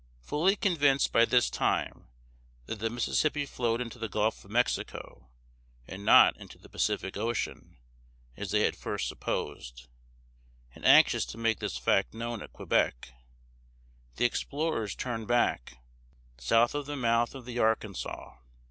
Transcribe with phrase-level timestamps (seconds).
[0.23, 2.07] Fully convinced by this time
[2.65, 5.29] that the Mississippi flowed into the Gulf of Mexico,
[5.87, 7.77] and not into the Pacific Ocean,
[8.35, 9.87] as they had first supposed,
[10.73, 13.13] and anxious to make this fact known at Quebec,
[14.15, 15.77] the explorers turned back,
[16.39, 18.37] south of the mouth of the Arkansas (ar´kan saw).